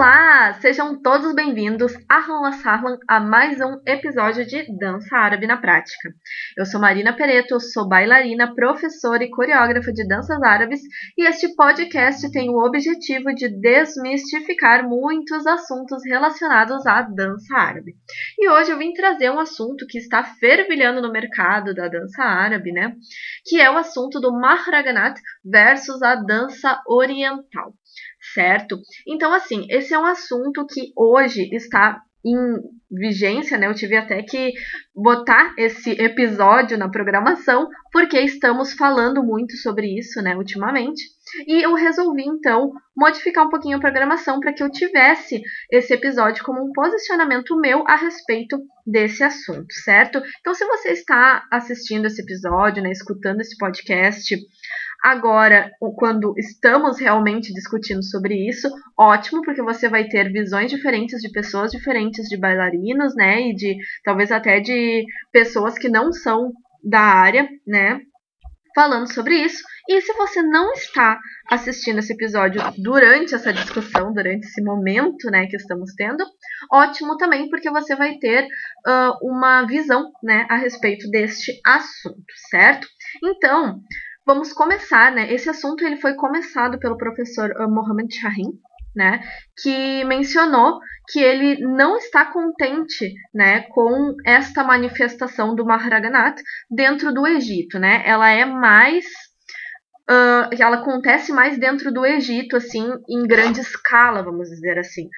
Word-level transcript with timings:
Olá! 0.00 0.54
Sejam 0.62 1.02
todos 1.02 1.34
bem-vindos 1.34 1.92
a 2.08 2.22
Sahlan 2.52 2.98
a 3.06 3.20
mais 3.20 3.60
um 3.60 3.78
episódio 3.86 4.46
de 4.46 4.64
Dança 4.78 5.14
Árabe 5.14 5.46
na 5.46 5.58
Prática. 5.58 6.08
Eu 6.56 6.64
sou 6.64 6.80
Marina 6.80 7.12
Pereto, 7.12 7.60
sou 7.60 7.86
bailarina, 7.86 8.54
professora 8.54 9.22
e 9.22 9.28
coreógrafa 9.28 9.92
de 9.92 10.08
danças 10.08 10.42
árabes 10.42 10.80
e 11.18 11.28
este 11.28 11.54
podcast 11.54 12.32
tem 12.32 12.48
o 12.48 12.64
objetivo 12.64 13.34
de 13.34 13.50
desmistificar 13.60 14.88
muitos 14.88 15.46
assuntos 15.46 16.02
relacionados 16.06 16.86
à 16.86 17.02
dança 17.02 17.54
árabe. 17.54 17.92
E 18.38 18.48
hoje 18.48 18.70
eu 18.70 18.78
vim 18.78 18.94
trazer 18.94 19.28
um 19.28 19.38
assunto 19.38 19.86
que 19.86 19.98
está 19.98 20.24
fervilhando 20.24 21.02
no 21.02 21.12
mercado 21.12 21.74
da 21.74 21.88
dança 21.88 22.22
árabe, 22.22 22.72
né? 22.72 22.94
Que 23.44 23.60
é 23.60 23.70
o 23.70 23.76
assunto 23.76 24.18
do 24.18 24.32
Mahraganat 24.32 25.20
versus 25.44 26.00
a 26.00 26.14
dança 26.14 26.80
oriental 26.86 27.74
certo? 28.32 28.78
Então, 29.06 29.32
assim, 29.32 29.66
esse 29.70 29.94
é 29.94 29.98
um 29.98 30.04
assunto 30.04 30.66
que 30.66 30.92
hoje 30.96 31.48
está 31.52 32.00
em 32.24 32.36
vigência, 32.90 33.56
né? 33.56 33.66
Eu 33.66 33.74
tive 33.74 33.96
até 33.96 34.22
que 34.22 34.52
botar 34.94 35.54
esse 35.56 35.90
episódio 35.92 36.76
na 36.76 36.88
programação, 36.88 37.68
porque 37.92 38.18
estamos 38.20 38.72
falando 38.74 39.22
muito 39.22 39.56
sobre 39.56 39.98
isso, 39.98 40.20
né, 40.20 40.36
ultimamente. 40.36 41.02
E 41.46 41.64
eu 41.64 41.74
resolvi 41.74 42.24
então 42.24 42.72
modificar 42.96 43.46
um 43.46 43.50
pouquinho 43.50 43.76
a 43.76 43.80
programação 43.80 44.40
para 44.40 44.52
que 44.52 44.62
eu 44.62 44.70
tivesse 44.70 45.42
esse 45.70 45.92
episódio 45.94 46.44
como 46.44 46.62
um 46.62 46.72
posicionamento 46.72 47.58
meu 47.58 47.84
a 47.86 47.96
respeito 47.96 48.58
desse 48.86 49.22
assunto, 49.22 49.72
certo? 49.84 50.20
Então, 50.40 50.54
se 50.54 50.64
você 50.66 50.90
está 50.90 51.46
assistindo 51.50 52.06
esse 52.06 52.22
episódio, 52.22 52.82
né, 52.82 52.90
escutando 52.90 53.40
esse 53.40 53.56
podcast, 53.56 54.36
Agora, 55.02 55.70
quando 55.96 56.34
estamos 56.36 56.98
realmente 57.00 57.54
discutindo 57.54 58.04
sobre 58.04 58.34
isso, 58.46 58.68
ótimo, 58.98 59.40
porque 59.42 59.62
você 59.62 59.88
vai 59.88 60.06
ter 60.06 60.30
visões 60.30 60.70
diferentes 60.70 61.22
de 61.22 61.32
pessoas 61.32 61.70
diferentes, 61.70 62.28
de 62.28 62.36
bailarinos, 62.36 63.14
né? 63.16 63.48
E 63.48 63.54
de 63.54 63.78
talvez 64.04 64.30
até 64.30 64.60
de 64.60 65.06
pessoas 65.32 65.78
que 65.78 65.88
não 65.88 66.12
são 66.12 66.52
da 66.84 67.00
área, 67.00 67.48
né? 67.66 68.00
Falando 68.80 69.12
sobre 69.12 69.34
isso. 69.34 69.62
E 69.86 70.00
se 70.00 70.10
você 70.14 70.40
não 70.40 70.72
está 70.72 71.20
assistindo 71.50 71.98
esse 71.98 72.14
episódio 72.14 72.62
durante 72.78 73.34
essa 73.34 73.52
discussão, 73.52 74.10
durante 74.10 74.46
esse 74.46 74.62
momento, 74.62 75.30
né, 75.30 75.46
que 75.46 75.56
estamos 75.56 75.92
tendo, 75.94 76.24
ótimo 76.72 77.18
também, 77.18 77.50
porque 77.50 77.70
você 77.70 77.94
vai 77.94 78.16
ter 78.16 78.44
uh, 78.44 79.18
uma 79.20 79.66
visão, 79.66 80.10
né, 80.22 80.46
a 80.48 80.56
respeito 80.56 81.10
deste 81.10 81.60
assunto, 81.62 82.24
certo? 82.48 82.88
Então, 83.22 83.82
Vamos 84.26 84.52
começar, 84.52 85.10
né? 85.10 85.32
Esse 85.32 85.48
assunto 85.48 85.82
ele 85.84 85.96
foi 85.96 86.14
começado 86.14 86.78
pelo 86.78 86.96
professor 86.96 87.50
uh, 87.50 87.68
Mohamed 87.68 88.14
Shahin, 88.14 88.52
né, 88.94 89.20
que 89.60 90.04
mencionou 90.04 90.78
que 91.08 91.20
ele 91.20 91.60
não 91.60 91.96
está 91.96 92.24
contente, 92.24 93.12
né, 93.34 93.62
com 93.70 94.14
esta 94.24 94.62
manifestação 94.62 95.54
do 95.54 95.64
Maharaganat 95.64 96.40
dentro 96.70 97.12
do 97.12 97.26
Egito, 97.26 97.78
né? 97.78 98.02
Ela 98.06 98.30
é 98.30 98.44
mais 98.44 99.04
uh, 100.10 100.54
ela 100.58 100.78
acontece 100.78 101.32
mais 101.32 101.58
dentro 101.58 101.92
do 101.92 102.04
Egito, 102.04 102.56
assim, 102.56 102.88
em 103.08 103.26
grande 103.26 103.60
escala, 103.60 104.22
vamos 104.22 104.48
dizer 104.48 104.78
assim. 104.78 105.08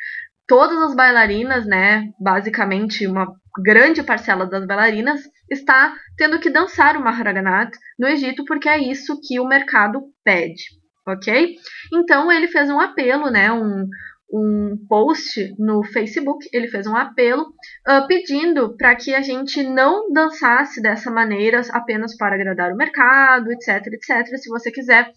Todas 0.47 0.79
as 0.83 0.95
bailarinas, 0.95 1.67
né, 1.67 2.09
basicamente 2.21 3.07
uma 3.07 3.27
grande 3.63 4.03
parcela 4.03 4.47
das 4.47 4.67
bailarinas 4.67 5.21
está 5.51 5.95
tendo 6.17 6.41
que 6.41 6.51
dançar 6.51 6.97
o 6.97 7.05
Maharaganat 7.05 7.71
no 7.99 8.09
Egito 8.09 8.45
porque 8.45 8.69
é 8.69 8.79
isso 8.79 9.21
que 9.23 9.39
o 9.39 9.47
mercado 9.47 10.03
pede, 10.25 10.65
ok? 11.07 11.55
Então 11.93 12.31
ele 12.31 12.49
fez 12.49 12.71
um 12.71 12.79
apelo, 12.79 13.31
né, 13.31 13.53
um, 13.53 13.87
um 14.33 14.77
post 14.89 15.55
no 15.59 15.85
Facebook, 15.85 16.49
ele 16.53 16.67
fez 16.67 16.87
um 16.87 16.97
apelo 16.97 17.43
uh, 17.43 18.07
pedindo 18.07 18.75
para 18.77 18.97
que 18.97 19.15
a 19.15 19.21
gente 19.21 19.63
não 19.63 20.11
dançasse 20.11 20.81
dessa 20.81 21.11
maneira 21.11 21.61
apenas 21.73 22.17
para 22.17 22.35
agradar 22.35 22.73
o 22.73 22.77
mercado, 22.77 23.53
etc, 23.53 23.87
etc. 23.89 24.27
Se 24.39 24.49
você 24.49 24.71
quiser 24.71 25.11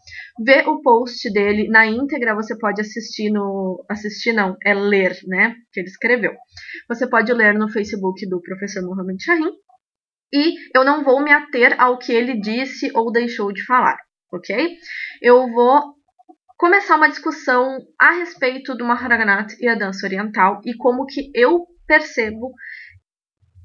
ver 0.43 0.67
o 0.67 0.81
post 0.81 1.31
dele 1.31 1.69
na 1.69 1.85
íntegra, 1.85 2.35
você 2.35 2.57
pode 2.57 2.81
assistir 2.81 3.31
no 3.31 3.85
assistir 3.89 4.33
não, 4.33 4.57
é 4.65 4.73
ler, 4.73 5.17
né, 5.27 5.55
que 5.71 5.79
ele 5.79 5.87
escreveu. 5.87 6.33
Você 6.89 7.07
pode 7.07 7.31
ler 7.31 7.53
no 7.53 7.69
Facebook 7.69 8.27
do 8.27 8.41
professor 8.41 8.83
Mohamed 8.83 9.23
Shahin. 9.23 9.51
E 10.33 10.55
eu 10.77 10.83
não 10.83 11.03
vou 11.03 11.23
me 11.23 11.31
ater 11.31 11.79
ao 11.79 11.97
que 11.97 12.11
ele 12.11 12.37
disse 12.37 12.91
ou 12.93 13.11
deixou 13.11 13.53
de 13.53 13.63
falar, 13.63 13.95
ok? 14.35 14.77
Eu 15.21 15.51
vou 15.51 15.95
começar 16.57 16.95
uma 16.95 17.09
discussão 17.09 17.77
a 17.99 18.11
respeito 18.11 18.75
do 18.75 18.85
Maharaganat 18.85 19.55
e 19.59 19.67
a 19.67 19.75
dança 19.75 20.05
oriental 20.05 20.61
e 20.65 20.75
como 20.75 21.05
que 21.05 21.31
eu 21.33 21.65
percebo 21.87 22.53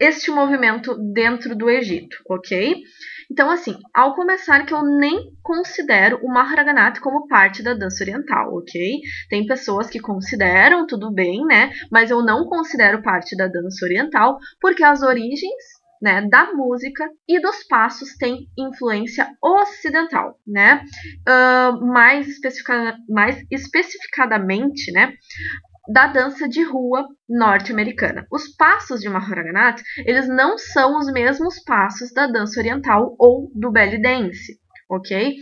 este 0.00 0.30
movimento 0.30 0.96
dentro 1.12 1.54
do 1.54 1.68
Egito, 1.68 2.16
ok? 2.26 2.74
Então, 3.30 3.50
assim, 3.50 3.76
ao 3.94 4.14
começar 4.14 4.64
que 4.64 4.72
eu 4.72 4.82
nem 4.82 5.30
considero 5.42 6.18
o 6.22 6.28
Maharaganat 6.28 6.98
como 7.00 7.28
parte 7.28 7.62
da 7.62 7.74
dança 7.74 8.02
oriental, 8.02 8.54
ok? 8.54 9.00
Tem 9.28 9.46
pessoas 9.46 9.90
que 9.90 10.00
consideram, 10.00 10.86
tudo 10.86 11.12
bem, 11.12 11.44
né? 11.44 11.70
Mas 11.92 12.10
eu 12.10 12.24
não 12.24 12.46
considero 12.46 13.02
parte 13.02 13.36
da 13.36 13.46
dança 13.46 13.84
oriental 13.84 14.38
porque 14.58 14.82
as 14.82 15.02
origens 15.02 15.79
né, 16.00 16.26
da 16.28 16.52
música 16.52 17.08
e 17.28 17.40
dos 17.40 17.64
passos 17.64 18.16
tem 18.16 18.48
influência 18.58 19.28
ocidental, 19.42 20.38
né? 20.46 20.82
Uh, 21.28 21.86
mais, 21.86 22.28
especifica 22.28 22.96
mais 23.08 23.42
especificadamente, 23.50 24.90
né, 24.92 25.12
da 25.92 26.06
dança 26.06 26.48
de 26.48 26.62
rua 26.62 27.06
norte-americana. 27.28 28.26
Os 28.30 28.48
passos 28.56 29.00
de 29.00 29.08
Maharaganat, 29.08 29.82
eles 30.06 30.28
não 30.28 30.56
são 30.56 30.98
os 30.98 31.12
mesmos 31.12 31.62
passos 31.64 32.12
da 32.12 32.26
dança 32.26 32.60
oriental 32.60 33.14
ou 33.18 33.50
do 33.54 33.70
belly 33.70 34.00
dance, 34.00 34.58
ok? 34.88 35.36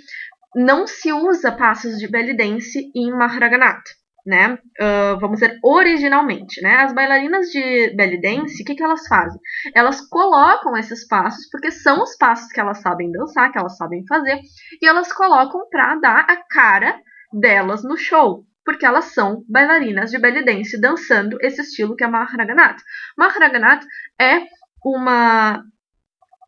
Não 0.56 0.86
se 0.86 1.12
usa 1.12 1.52
passos 1.52 1.98
de 1.98 2.08
belly 2.08 2.36
dance 2.36 2.90
em 2.94 3.10
Maharaganat 3.10 3.82
né? 4.28 4.58
Uh, 4.78 5.18
vamos 5.18 5.40
dizer, 5.40 5.58
originalmente, 5.64 6.60
né? 6.60 6.76
As 6.76 6.92
bailarinas 6.92 7.46
de 7.46 7.94
belly 7.96 8.20
dance, 8.20 8.62
o 8.62 8.66
que, 8.66 8.74
que 8.74 8.82
elas 8.82 9.08
fazem? 9.08 9.40
Elas 9.74 10.06
colocam 10.06 10.76
esses 10.76 11.08
passos, 11.08 11.48
porque 11.50 11.70
são 11.70 12.02
os 12.02 12.14
passos 12.14 12.52
que 12.52 12.60
elas 12.60 12.82
sabem 12.82 13.10
dançar, 13.10 13.50
que 13.50 13.58
elas 13.58 13.78
sabem 13.78 14.04
fazer, 14.06 14.38
e 14.82 14.86
elas 14.86 15.10
colocam 15.10 15.66
para 15.70 15.94
dar 15.96 16.26
a 16.28 16.36
cara 16.50 17.00
delas 17.32 17.82
no 17.82 17.96
show, 17.96 18.44
porque 18.66 18.84
elas 18.84 19.06
são 19.06 19.42
bailarinas 19.48 20.10
de 20.10 20.18
belly 20.18 20.44
dance 20.44 20.78
dançando 20.78 21.38
esse 21.40 21.62
estilo 21.62 21.96
que 21.96 22.04
é 22.04 22.06
Maharaganat. 22.06 22.78
Maharaganat 23.16 23.82
é 24.20 24.42
uma 24.84 25.64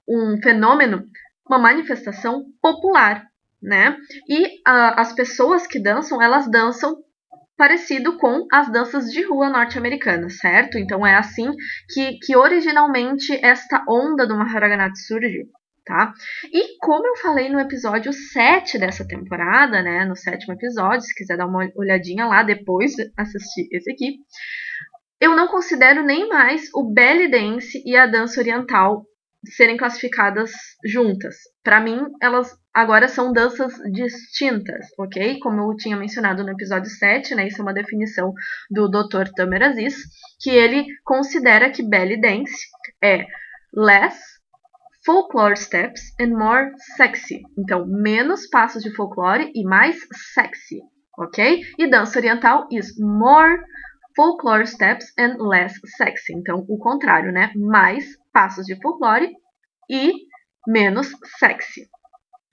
um 0.07 0.39
fenômeno, 0.43 1.05
uma 1.49 1.59
manifestação 1.59 2.45
popular, 2.61 3.25
né? 3.63 3.97
E 4.29 4.47
uh, 4.69 4.97
as 4.97 5.15
pessoas 5.15 5.67
que 5.67 5.81
dançam, 5.81 6.21
elas 6.21 6.51
dançam 6.51 6.97
parecido 7.61 8.17
com 8.17 8.47
as 8.51 8.73
danças 8.73 9.13
de 9.13 9.23
rua 9.23 9.51
norte-americanas, 9.51 10.39
certo? 10.39 10.79
Então 10.79 11.07
é 11.07 11.15
assim 11.15 11.53
que, 11.91 12.19
que 12.21 12.35
originalmente 12.35 13.39
esta 13.45 13.85
onda 13.87 14.27
do 14.27 14.35
Maharaganat 14.35 14.97
surgiu. 14.99 15.45
Tá? 15.85 16.11
E 16.51 16.79
como 16.79 17.07
eu 17.07 17.17
falei 17.17 17.51
no 17.51 17.61
episódio 17.61 18.15
7 18.15 18.79
dessa 18.79 19.07
temporada, 19.07 19.83
né, 19.83 20.07
no 20.07 20.17
sétimo 20.17 20.55
episódio, 20.55 21.03
se 21.03 21.15
quiser 21.15 21.37
dar 21.37 21.47
uma 21.47 21.71
olhadinha 21.77 22.25
lá 22.25 22.43
depois 22.43 22.93
de 22.93 23.13
assistir 23.15 23.69
esse 23.71 23.93
aqui, 23.93 24.17
eu 25.21 25.37
não 25.37 25.47
considero 25.47 26.03
nem 26.03 26.29
mais 26.29 26.63
o 26.75 26.91
belly 26.91 27.31
dance 27.31 27.83
e 27.85 27.95
a 27.95 28.07
dança 28.07 28.41
oriental 28.41 29.05
serem 29.45 29.77
classificadas 29.77 30.51
juntas. 30.85 31.37
Para 31.63 31.81
mim, 31.81 32.01
elas 32.21 32.55
agora 32.75 33.09
são 33.09 33.33
danças 33.33 33.73
distintas, 33.93 34.87
ok? 34.99 35.39
Como 35.41 35.61
eu 35.61 35.77
tinha 35.77 35.97
mencionado 35.97 36.45
no 36.45 36.51
episódio 36.51 36.91
7, 36.91 37.35
né? 37.35 37.49
Isso 37.49 37.61
é 37.61 37.63
uma 37.63 37.75
definição 37.75 38.33
do 38.71 38.89
Dr. 38.89 39.31
Tamer 39.35 39.63
Aziz, 39.63 39.95
que 40.41 40.51
ele 40.51 40.87
considera 41.05 41.71
que 41.71 41.83
belly 41.83 42.21
dance 42.21 42.67
é 43.03 43.25
less 43.75 44.19
folklore 45.05 45.57
steps 45.57 46.03
and 46.21 46.37
more 46.37 46.71
sexy. 46.97 47.41
Então, 47.59 47.87
menos 47.87 48.49
passos 48.49 48.83
de 48.83 48.95
folclore 48.95 49.51
e 49.55 49.65
mais 49.65 49.97
sexy, 50.35 50.81
ok? 51.19 51.63
E 51.79 51.89
dança 51.89 52.19
oriental 52.19 52.67
is 52.71 52.99
more 52.99 53.59
folklore 54.17 54.67
steps 54.67 55.13
and 55.19 55.37
less 55.39 55.75
sexy. 55.97 56.33
Então, 56.35 56.65
o 56.69 56.79
contrário, 56.79 57.33
né? 57.33 57.53
Mais 57.57 58.05
passos 58.33 58.67
de 58.67 58.81
folclore 58.81 59.31
e 59.91 60.13
menos 60.67 61.11
sexy, 61.39 61.89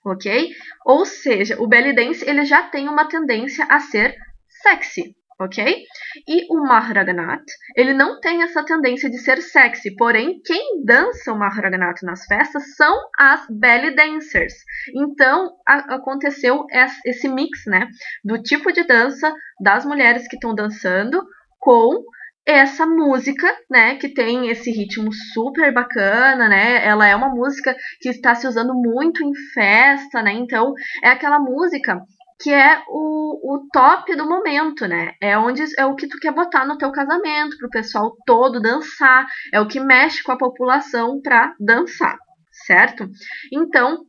ok? 0.06 0.50
Ou 0.86 1.06
seja, 1.06 1.62
o 1.62 1.68
belly 1.68 1.94
dance 1.94 2.28
ele 2.28 2.46
já 2.46 2.64
tem 2.64 2.88
uma 2.88 3.08
tendência 3.08 3.66
a 3.66 3.80
ser 3.80 4.16
sexy, 4.64 5.16
ok? 5.40 5.84
E 6.28 6.48
o 6.50 6.64
Maharaganat, 6.64 7.44
ele 7.76 7.94
não 7.94 8.20
tem 8.20 8.42
essa 8.42 8.64
tendência 8.64 9.10
de 9.10 9.18
ser 9.18 9.42
sexy, 9.42 9.96
porém, 9.96 10.42
quem 10.44 10.84
dança 10.84 11.32
o 11.32 11.38
Maharaganat 11.38 12.04
nas 12.04 12.26
festas 12.26 12.76
são 12.76 12.98
as 13.20 13.46
belly 13.50 13.94
dancers. 13.94 14.54
Então, 14.96 15.52
a, 15.68 15.96
aconteceu 15.96 16.66
esse 17.06 17.28
mix, 17.28 17.66
né, 17.68 17.88
do 18.24 18.42
tipo 18.42 18.72
de 18.72 18.84
dança 18.84 19.32
das 19.62 19.86
mulheres 19.86 20.28
que 20.28 20.36
estão 20.36 20.56
dançando 20.56 21.22
com 21.68 22.02
essa 22.46 22.86
música, 22.86 23.46
né, 23.70 23.96
que 23.96 24.08
tem 24.08 24.48
esse 24.48 24.72
ritmo 24.72 25.12
super 25.34 25.74
bacana, 25.74 26.48
né? 26.48 26.86
Ela 26.86 27.06
é 27.06 27.14
uma 27.14 27.28
música 27.28 27.76
que 28.00 28.08
está 28.08 28.34
se 28.36 28.48
usando 28.48 28.74
muito 28.74 29.22
em 29.22 29.34
festa, 29.54 30.24
né? 30.24 30.32
Então, 30.32 30.74
é 31.04 31.10
aquela 31.10 31.40
música 31.40 32.00
que 32.40 32.54
é 32.54 32.82
o, 32.88 33.56
o 33.56 33.68
top 33.74 34.16
do 34.16 34.26
momento, 34.26 34.88
né? 34.88 35.12
É 35.22 35.38
onde 35.38 35.62
é 35.78 35.86
o 35.86 35.96
que 35.96 36.08
tu 36.08 36.18
quer 36.22 36.32
botar 36.34 36.66
no 36.66 36.78
teu 36.78 36.90
casamento, 36.90 37.58
pro 37.58 37.70
pessoal 37.70 38.16
todo 38.26 38.62
dançar, 38.62 39.28
é 39.52 39.60
o 39.60 39.68
que 39.68 39.82
mexe 39.82 40.24
com 40.24 40.32
a 40.32 40.38
população 40.38 41.20
para 41.22 41.54
dançar, 41.60 42.18
certo? 42.66 43.10
Então, 43.52 44.06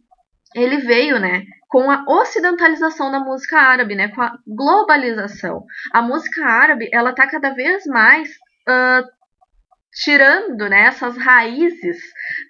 ele 0.54 0.78
veio, 0.78 1.18
né, 1.18 1.44
com 1.68 1.90
a 1.90 2.04
ocidentalização 2.08 3.10
da 3.10 3.20
música 3.20 3.58
árabe, 3.58 3.94
né, 3.94 4.08
com 4.08 4.22
a 4.22 4.38
globalização. 4.46 5.64
A 5.92 6.00
música 6.00 6.44
árabe, 6.44 6.88
ela 6.92 7.14
tá 7.14 7.26
cada 7.26 7.50
vez 7.50 7.84
mais 7.86 8.30
uh, 8.68 9.06
tirando, 9.92 10.68
né, 10.68 10.86
essas 10.86 11.16
raízes, 11.16 11.98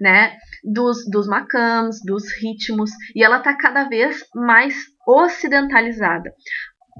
né, 0.01 0.37
dos, 0.63 1.09
dos 1.11 1.27
macams, 1.27 2.01
dos 2.05 2.25
ritmos, 2.41 2.91
e 3.15 3.25
ela 3.25 3.41
tá 3.41 3.57
cada 3.57 3.85
vez 3.85 4.25
mais 4.35 4.75
ocidentalizada. 5.07 6.33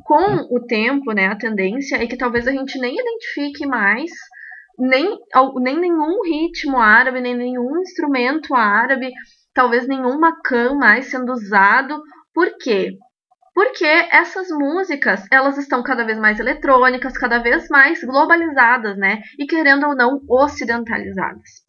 Com 0.05 0.57
o 0.57 0.65
tempo, 0.67 1.13
né, 1.13 1.27
a 1.27 1.37
tendência 1.37 1.97
é 1.97 2.07
que 2.07 2.17
talvez 2.17 2.47
a 2.47 2.53
gente 2.53 2.79
nem 2.79 2.95
identifique 2.95 3.67
mais 3.67 4.11
nem, 4.79 5.19
nem 5.57 5.81
nenhum 5.81 6.23
ritmo 6.23 6.79
árabe, 6.79 7.21
nem 7.21 7.37
nenhum 7.37 7.81
instrumento 7.81 8.55
árabe 8.55 9.11
talvez 9.59 9.89
nenhum 9.89 10.21
Macan 10.21 10.77
mais 10.77 11.11
sendo 11.11 11.33
usado. 11.33 12.01
Por 12.33 12.57
quê? 12.59 12.97
Porque 13.53 13.85
essas 13.85 14.49
músicas, 14.51 15.27
elas 15.33 15.59
estão 15.59 15.83
cada 15.83 16.05
vez 16.05 16.17
mais 16.17 16.39
eletrônicas, 16.39 17.19
cada 17.19 17.41
vez 17.41 17.69
mais 17.69 18.01
globalizadas, 18.05 18.97
né? 18.97 19.21
E 19.37 19.47
querendo 19.47 19.85
ou 19.89 19.97
não, 19.97 20.21
ocidentalizadas. 20.29 21.65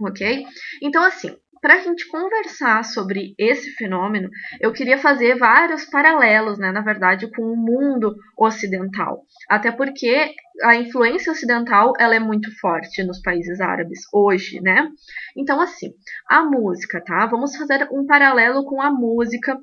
Ok? 0.00 0.44
Então, 0.80 1.02
assim, 1.02 1.36
para 1.64 1.76
a 1.76 1.80
gente 1.80 2.06
conversar 2.08 2.84
sobre 2.84 3.34
esse 3.38 3.70
fenômeno, 3.70 4.28
eu 4.60 4.70
queria 4.70 4.98
fazer 4.98 5.38
vários 5.38 5.86
paralelos, 5.86 6.58
né, 6.58 6.70
na 6.70 6.82
verdade, 6.82 7.26
com 7.30 7.40
o 7.40 7.56
mundo 7.56 8.14
ocidental. 8.36 9.22
Até 9.48 9.72
porque 9.72 10.34
a 10.62 10.76
influência 10.76 11.32
ocidental 11.32 11.94
ela 11.98 12.14
é 12.14 12.18
muito 12.18 12.54
forte 12.60 13.02
nos 13.02 13.22
países 13.22 13.62
árabes 13.62 14.00
hoje, 14.12 14.60
né? 14.60 14.90
Então, 15.34 15.58
assim, 15.58 15.94
a 16.28 16.44
música, 16.44 17.02
tá? 17.02 17.24
Vamos 17.24 17.56
fazer 17.56 17.88
um 17.90 18.04
paralelo 18.04 18.66
com 18.66 18.82
a 18.82 18.90
música 18.90 19.58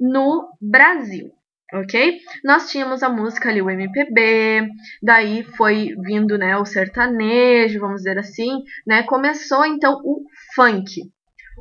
no 0.00 0.48
Brasil 0.60 1.30
ok? 1.74 2.18
Nós 2.44 2.70
tínhamos 2.70 3.02
a 3.02 3.08
música 3.08 3.48
ali, 3.48 3.60
o 3.60 3.68
MPB, 3.68 4.68
daí 5.02 5.42
foi 5.42 5.94
vindo, 6.04 6.38
né, 6.38 6.56
o 6.56 6.64
sertanejo, 6.64 7.80
vamos 7.80 8.02
dizer 8.02 8.18
assim, 8.18 8.62
né? 8.86 9.02
Começou 9.02 9.66
então 9.66 10.00
o 10.04 10.22
funk. 10.54 11.02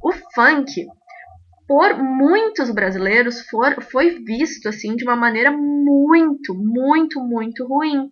O 0.06 0.12
funk, 0.12 0.86
por 1.68 1.98
muitos 1.98 2.70
brasileiros, 2.70 3.42
for, 3.50 3.82
foi 3.82 4.24
visto 4.24 4.70
assim 4.70 4.96
de 4.96 5.04
uma 5.04 5.16
maneira 5.16 5.52
muito, 5.52 6.54
muito, 6.54 7.20
muito 7.20 7.66
ruim. 7.66 8.12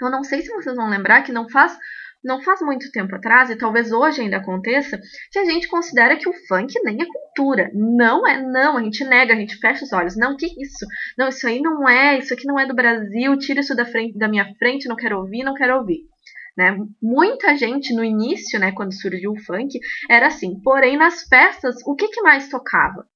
Eu 0.00 0.10
não 0.10 0.24
sei 0.24 0.42
se 0.42 0.52
vocês 0.52 0.74
vão 0.74 0.90
lembrar 0.90 1.22
que 1.22 1.30
não 1.30 1.48
faz 1.48 1.78
não 2.24 2.42
faz 2.42 2.60
muito 2.60 2.90
tempo 2.90 3.14
atrás, 3.14 3.50
e 3.50 3.56
talvez 3.56 3.92
hoje 3.92 4.20
ainda 4.20 4.38
aconteça, 4.38 5.00
que 5.30 5.38
a 5.38 5.44
gente 5.44 5.68
considera 5.68 6.16
que 6.16 6.28
o 6.28 6.34
funk 6.48 6.72
nem 6.84 7.02
é 7.02 7.06
cultura. 7.06 7.70
Não 7.72 8.26
é, 8.26 8.42
não, 8.42 8.76
a 8.76 8.82
gente 8.82 9.04
nega, 9.04 9.32
a 9.32 9.36
gente 9.36 9.58
fecha 9.58 9.84
os 9.84 9.92
olhos. 9.92 10.16
Não, 10.16 10.36
que 10.36 10.46
isso? 10.46 10.86
Não, 11.16 11.28
isso 11.28 11.46
aí 11.46 11.60
não 11.60 11.88
é, 11.88 12.18
isso 12.18 12.34
aqui 12.34 12.46
não 12.46 12.58
é 12.58 12.66
do 12.66 12.74
Brasil, 12.74 13.38
tira 13.38 13.60
isso 13.60 13.76
da, 13.76 13.84
frente, 13.84 14.18
da 14.18 14.28
minha 14.28 14.52
frente, 14.56 14.88
não 14.88 14.96
quero 14.96 15.18
ouvir, 15.18 15.44
não 15.44 15.54
quero 15.54 15.78
ouvir. 15.78 16.11
Né? 16.56 16.76
Muita 17.00 17.56
gente 17.56 17.94
no 17.94 18.04
início, 18.04 18.60
né, 18.60 18.72
quando 18.72 18.92
surgiu 18.92 19.32
o 19.32 19.40
funk, 19.40 19.78
era 20.08 20.26
assim. 20.26 20.60
Porém, 20.62 20.96
nas 20.96 21.22
festas, 21.22 21.76
o 21.86 21.94
que, 21.94 22.08
que 22.08 22.22
mais 22.22 22.48
tocava? 22.48 23.06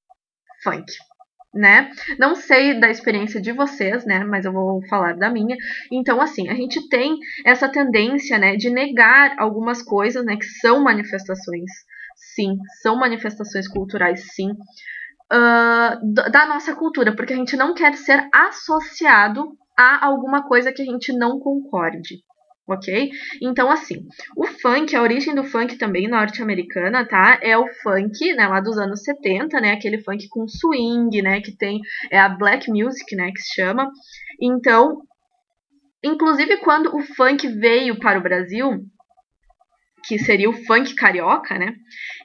Funk. 0.63 0.91
Né? 1.53 1.91
Não 2.19 2.35
sei 2.35 2.79
da 2.79 2.89
experiência 2.89 3.41
de 3.41 3.51
vocês, 3.51 4.05
né? 4.05 4.23
Mas 4.23 4.45
eu 4.45 4.51
vou 4.51 4.85
falar 4.87 5.15
da 5.15 5.29
minha. 5.29 5.55
Então, 5.91 6.21
assim, 6.21 6.49
a 6.49 6.53
gente 6.53 6.87
tem 6.89 7.17
essa 7.45 7.69
tendência, 7.69 8.37
né, 8.37 8.55
de 8.55 8.69
negar 8.69 9.35
algumas 9.39 9.81
coisas, 9.81 10.23
né, 10.25 10.35
que 10.35 10.45
são 10.45 10.83
manifestações, 10.83 11.71
sim, 12.35 12.57
são 12.81 12.95
manifestações 12.95 13.67
culturais, 13.67 14.27
sim, 14.35 14.51
uh, 14.51 16.29
da 16.31 16.45
nossa 16.45 16.75
cultura, 16.75 17.15
porque 17.15 17.33
a 17.33 17.37
gente 17.37 17.55
não 17.55 17.73
quer 17.73 17.95
ser 17.95 18.27
associado 18.33 19.57
a 19.75 20.05
alguma 20.05 20.47
coisa 20.47 20.71
que 20.71 20.81
a 20.81 20.85
gente 20.85 21.11
não 21.13 21.39
concorde 21.39 22.26
ok? 22.67 23.09
Então, 23.41 23.71
assim, 23.71 24.05
o 24.35 24.45
funk, 24.45 24.95
a 24.95 25.01
origem 25.01 25.33
do 25.33 25.43
funk 25.43 25.77
também 25.77 26.07
norte-americana, 26.07 27.07
tá? 27.07 27.39
É 27.41 27.57
o 27.57 27.67
funk, 27.81 28.33
né, 28.33 28.47
lá 28.47 28.59
dos 28.59 28.77
anos 28.77 29.01
70, 29.03 29.59
né? 29.61 29.71
Aquele 29.71 29.99
funk 29.99 30.27
com 30.29 30.47
swing, 30.47 31.21
né? 31.21 31.41
Que 31.41 31.55
tem 31.55 31.79
é 32.11 32.19
a 32.19 32.29
black 32.29 32.69
music, 32.69 33.15
né? 33.15 33.31
Que 33.31 33.41
se 33.41 33.55
chama. 33.55 33.89
Então, 34.41 35.01
inclusive 36.03 36.57
quando 36.57 36.95
o 36.95 37.01
funk 37.01 37.47
veio 37.47 37.97
para 37.99 38.19
o 38.19 38.23
Brasil, 38.23 38.85
que 40.07 40.17
seria 40.17 40.49
o 40.49 40.65
funk 40.65 40.95
carioca, 40.95 41.57
né? 41.57 41.75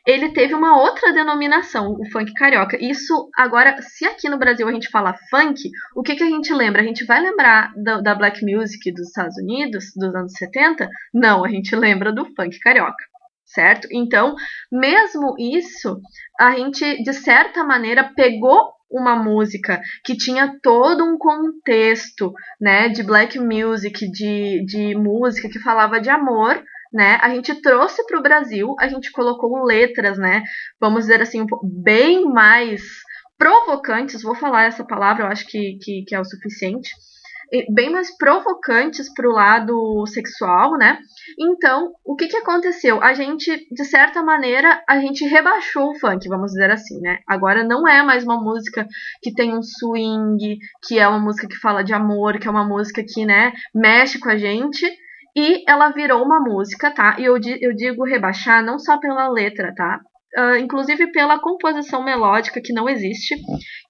Ele 0.07 0.31
teve 0.31 0.55
uma 0.55 0.81
outra 0.81 1.13
denominação, 1.13 1.93
o 1.99 2.11
funk 2.11 2.33
carioca. 2.35 2.79
Isso, 2.81 3.29
agora, 3.37 3.77
se 3.83 4.07
aqui 4.07 4.29
no 4.29 4.39
Brasil 4.39 4.69
a 4.69 4.73
gente 4.73 4.89
fala 4.89 5.17
funk, 5.31 5.69
o 5.97 6.03
que, 6.03 6.15
que 6.15 6.23
a 6.23 6.29
gente 6.29 6.53
lembra? 6.53 6.81
A 6.81 6.85
gente 6.85 7.05
vai 7.05 7.21
lembrar 7.21 7.73
da, 7.77 8.01
da 8.01 8.15
black 8.15 8.45
music 8.45 8.93
dos 8.93 9.09
Estados 9.09 9.37
Unidos, 9.37 9.87
dos 9.97 10.15
anos 10.15 10.33
70? 10.35 10.89
Não, 11.13 11.45
a 11.45 11.49
gente 11.49 11.75
lembra 11.75 12.13
do 12.13 12.25
funk 12.35 12.59
carioca 12.61 13.05
certo? 13.45 13.87
Então, 13.93 14.35
mesmo 14.71 15.35
isso, 15.39 16.01
a 16.41 16.53
gente, 16.53 17.03
de 17.03 17.13
certa 17.13 17.63
maneira, 17.63 18.11
pegou 18.17 18.73
uma 18.91 19.17
música 19.17 19.81
que 20.05 20.17
tinha 20.17 20.59
todo 20.63 21.05
um 21.05 21.17
contexto, 21.19 22.33
né, 22.61 22.89
de 22.89 23.03
black 23.03 23.39
music, 23.39 24.11
de, 24.11 24.65
de 24.67 24.95
música 24.95 25.49
que 25.49 25.59
falava 25.59 26.01
de 26.01 26.11
amor, 26.11 26.63
né? 26.93 27.19
A 27.23 27.31
gente 27.31 27.55
trouxe 27.63 28.05
para 28.07 28.19
o 28.19 28.23
Brasil, 28.23 28.75
a 28.79 28.89
gente 28.89 29.11
colocou 29.11 29.65
letras, 29.65 30.19
né? 30.19 30.43
Vamos 30.81 31.03
dizer 31.03 31.23
assim, 31.23 31.47
bem 31.63 32.25
mais 32.25 32.83
provocantes. 33.39 34.23
Vou 34.23 34.35
falar 34.35 34.65
essa 34.65 34.85
palavra, 34.85 35.25
eu 35.25 35.29
acho 35.29 35.47
que, 35.47 35.79
que, 35.83 36.05
que 36.07 36.15
é 36.15 36.21
o 36.21 36.25
suficiente. 36.25 36.91
Bem 37.75 37.91
mais 37.91 38.17
provocantes 38.17 39.13
para 39.13 39.29
o 39.29 39.33
lado 39.33 40.07
sexual, 40.07 40.79
né? 40.79 40.99
Então, 41.39 41.93
o 42.03 42.17
que, 42.17 42.27
que 42.27 42.37
aconteceu? 42.37 43.03
A 43.03 43.13
gente, 43.13 43.67
de 43.71 43.85
certa 43.85 44.23
maneira, 44.23 44.83
a 44.89 44.99
gente 44.99 45.27
rebaixou 45.27 45.91
o 45.91 45.99
funk, 45.99 46.27
vamos 46.29 46.53
dizer 46.53 46.71
assim, 46.71 46.99
né? 47.01 47.19
Agora 47.29 47.63
não 47.63 47.87
é 47.87 48.03
mais 48.03 48.25
uma 48.25 48.43
música 48.43 48.87
que 49.21 49.35
tem 49.35 49.55
um 49.55 49.63
swing, 49.63 50.57
que 50.83 50.99
é 50.99 51.07
uma 51.07 51.19
música 51.19 51.47
que 51.47 51.59
fala 51.59 51.83
de 51.83 51.93
amor, 51.93 52.39
que 52.39 52.49
é 52.49 52.51
uma 52.51 52.65
música 52.65 53.05
que, 53.07 53.27
né, 53.27 53.53
mexe 53.75 54.19
com 54.19 54.31
a 54.31 54.37
gente 54.39 54.87
e 55.35 55.65
ela 55.69 55.91
virou 55.91 56.23
uma 56.23 56.41
música, 56.41 56.91
tá? 56.91 57.17
E 57.19 57.25
eu, 57.25 57.37
eu 57.61 57.75
digo 57.75 58.05
rebaixar 58.05 58.65
não 58.65 58.79
só 58.79 58.99
pela 58.99 59.29
letra, 59.29 59.75
tá? 59.75 60.01
Uh, 60.37 60.57
inclusive 60.57 61.11
pela 61.13 61.39
composição 61.39 62.03
melódica 62.03 62.61
que 62.63 62.73
não 62.73 62.89
existe, 62.89 63.37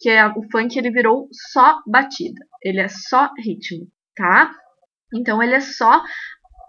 que 0.00 0.08
é 0.08 0.26
o 0.26 0.42
funk 0.50 0.76
ele 0.76 0.90
virou 0.90 1.28
só 1.52 1.80
batida, 1.86 2.40
ele 2.62 2.80
é 2.80 2.88
só 2.88 3.30
ritmo, 3.38 3.86
tá? 4.16 4.52
Então 5.14 5.42
ele 5.42 5.54
é 5.54 5.60
só 5.60 6.02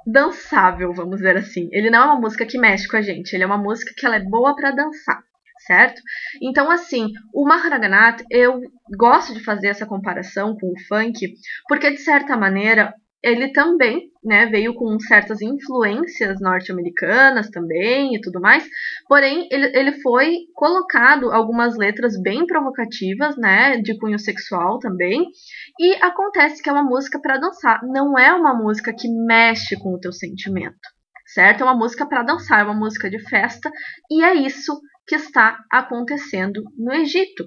dançável, 0.06 0.94
vamos 0.94 1.18
dizer 1.18 1.38
assim. 1.38 1.70
Ele 1.72 1.90
não 1.90 2.02
é 2.02 2.06
uma 2.06 2.20
música 2.20 2.46
que 2.46 2.60
mexe 2.60 2.88
com 2.88 2.98
a 2.98 3.02
gente, 3.02 3.34
ele 3.34 3.44
é 3.44 3.48
uma 3.48 3.58
música 3.58 3.94
que 3.98 4.06
ela 4.06 4.18
é 4.18 4.24
boa 4.24 4.56
para 4.56 4.72
dançar, 4.72 5.24
certo? 5.66 6.02
Então 6.42 6.70
assim, 6.70 7.08
o 7.34 7.48
Maharaganat, 7.48 8.24
eu 8.30 8.60
gosto 8.96 9.34
de 9.34 9.44
fazer 9.44 9.68
essa 9.68 9.88
comparação 9.88 10.56
com 10.56 10.68
o 10.68 10.80
funk, 10.88 11.34
porque 11.68 11.90
de 11.90 11.98
certa 11.98 12.38
maneira 12.38 12.94
ele 13.24 13.54
também 13.54 14.12
né, 14.24 14.46
veio 14.48 14.74
com 14.74 15.00
certas 15.00 15.42
influências 15.42 16.42
norte-americanas 16.42 17.50
também 17.50 18.16
e 18.16 18.22
tudo 18.22 18.42
mais, 18.42 18.68
porém 19.08 19.48
ele, 19.50 19.72
ele 19.78 20.02
foi 20.02 20.40
colocado 20.54 21.32
algumas 21.32 21.78
letras 21.78 22.22
bem 22.22 22.46
provocativas, 22.46 23.38
né, 23.38 23.78
de 23.78 23.98
cunho 23.98 24.20
sexual 24.20 24.78
também, 24.80 25.26
e 25.80 25.96
acontece 26.04 26.62
que 26.62 26.70
é 26.70 26.74
uma 26.74 26.84
música 26.84 27.20
para 27.22 27.38
dançar, 27.38 27.82
não 27.84 28.20
é 28.20 28.34
uma 28.34 28.54
música 28.54 28.94
que 28.94 29.08
mexe 29.10 29.78
com 29.78 29.94
o 29.94 30.00
teu 30.00 30.12
sentimento, 30.12 30.78
certo? 31.26 31.62
É 31.62 31.64
uma 31.64 31.78
música 31.78 32.06
para 32.06 32.24
dançar, 32.24 32.60
é 32.60 32.64
uma 32.64 32.74
música 32.74 33.10
de 33.10 33.20
festa, 33.30 33.72
e 34.12 34.24
é 34.24 34.36
isso 34.36 34.80
que 35.08 35.16
está 35.16 35.60
acontecendo 35.72 36.64
no 36.78 36.94
Egito. 36.94 37.46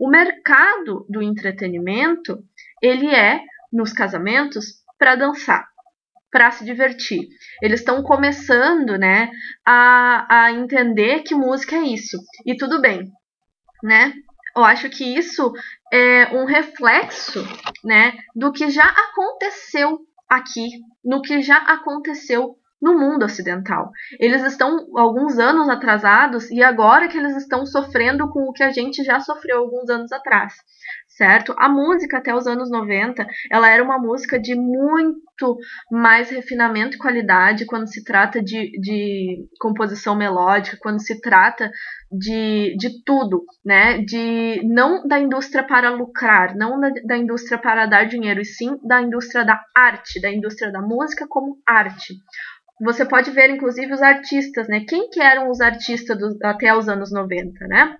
O 0.00 0.08
mercado 0.08 1.06
do 1.08 1.22
entretenimento, 1.22 2.38
ele 2.82 3.08
é 3.08 3.40
nos 3.72 3.92
casamentos 3.92 4.85
para 4.98 5.16
dançar, 5.16 5.66
para 6.30 6.50
se 6.50 6.64
divertir. 6.64 7.28
Eles 7.62 7.80
estão 7.80 8.02
começando, 8.02 8.98
né, 8.98 9.30
a, 9.66 10.44
a 10.44 10.52
entender 10.52 11.22
que 11.22 11.34
música 11.34 11.76
é 11.76 11.82
isso. 11.82 12.18
E 12.44 12.56
tudo 12.56 12.80
bem, 12.80 13.10
né? 13.82 14.12
Eu 14.56 14.64
acho 14.64 14.88
que 14.88 15.04
isso 15.04 15.52
é 15.92 16.34
um 16.34 16.46
reflexo, 16.46 17.46
né, 17.84 18.14
do 18.34 18.52
que 18.52 18.70
já 18.70 18.86
aconteceu 18.86 19.98
aqui 20.28 20.68
no 21.04 21.22
que 21.22 21.40
já 21.40 21.58
aconteceu 21.58 22.56
no 22.80 22.98
mundo 22.98 23.24
ocidental. 23.24 23.90
Eles 24.18 24.42
estão 24.42 24.86
alguns 24.96 25.38
anos 25.38 25.68
atrasados 25.68 26.50
e 26.50 26.62
agora 26.62 27.08
que 27.08 27.16
eles 27.16 27.36
estão 27.36 27.64
sofrendo 27.64 28.28
com 28.30 28.40
o 28.48 28.52
que 28.52 28.62
a 28.62 28.70
gente 28.70 29.02
já 29.02 29.20
sofreu 29.20 29.58
alguns 29.58 29.88
anos 29.88 30.12
atrás 30.12 30.54
certo? 31.16 31.54
A 31.56 31.68
música 31.68 32.18
até 32.18 32.34
os 32.34 32.46
anos 32.46 32.70
90, 32.70 33.26
ela 33.50 33.70
era 33.70 33.82
uma 33.82 33.98
música 33.98 34.38
de 34.38 34.54
muito 34.54 35.56
mais 35.90 36.30
refinamento 36.30 36.96
e 36.96 36.98
qualidade 36.98 37.64
quando 37.64 37.88
se 37.88 38.04
trata 38.04 38.42
de, 38.42 38.78
de 38.78 39.48
composição 39.58 40.14
melódica, 40.14 40.76
quando 40.80 41.00
se 41.00 41.20
trata 41.20 41.70
de, 42.12 42.76
de 42.76 43.02
tudo, 43.02 43.44
né? 43.64 43.98
De 43.98 44.60
não 44.64 45.06
da 45.08 45.18
indústria 45.18 45.64
para 45.66 45.90
lucrar, 45.90 46.54
não 46.54 46.78
da, 46.78 46.90
da 47.04 47.16
indústria 47.16 47.58
para 47.58 47.86
dar 47.86 48.04
dinheiro, 48.04 48.40
e 48.40 48.44
sim 48.44 48.78
da 48.86 49.00
indústria 49.00 49.44
da 49.44 49.58
arte, 49.74 50.20
da 50.20 50.30
indústria 50.30 50.70
da 50.70 50.82
música 50.82 51.26
como 51.26 51.58
arte. 51.66 52.14
Você 52.78 53.06
pode 53.06 53.30
ver, 53.30 53.48
inclusive, 53.48 53.90
os 53.90 54.02
artistas, 54.02 54.68
né? 54.68 54.84
Quem 54.86 55.08
que 55.08 55.20
eram 55.22 55.48
os 55.48 55.62
artistas 55.62 56.18
do, 56.18 56.36
até 56.44 56.76
os 56.76 56.90
anos 56.90 57.10
90, 57.10 57.66
né? 57.66 57.96